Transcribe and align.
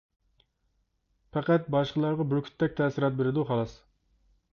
پەقەت 1.35 1.67
باشقىلارغا 1.75 2.25
بۈركۈتتەك 2.31 2.73
تەسىرات 2.79 3.21
بېرىدۇ 3.21 3.45
خالاس. 3.51 3.77